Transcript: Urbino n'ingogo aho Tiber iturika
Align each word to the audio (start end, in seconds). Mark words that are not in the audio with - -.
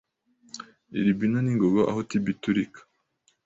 Urbino 1.03 1.37
n'ingogo 1.41 1.81
aho 1.91 1.99
Tiber 2.09 2.31
iturika 2.33 2.79